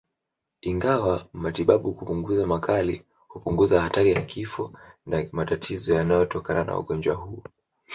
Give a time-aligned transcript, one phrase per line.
[0.61, 4.73] Ingawa matibabu kupunguza makali hupunguza hatari ya kifo
[5.05, 7.43] na matatizo yanayotokana na ugonjwa huu